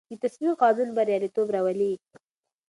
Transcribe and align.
د 0.09 0.11
تصمیم 0.23 0.53
قانون 0.61 0.89
بریالیتوب 0.97 1.47
راولي. 1.55 1.93